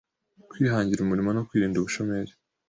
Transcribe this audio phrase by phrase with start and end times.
[0.49, 2.31] kwihangira umurimo no kwirinda ubushomeri